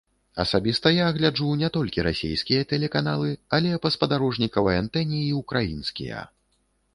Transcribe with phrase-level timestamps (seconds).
[0.43, 6.25] Асабіста я гляджу не толькі расейскія тэлеканалы, але па спадарожнікавай антэне і ўкраінскія.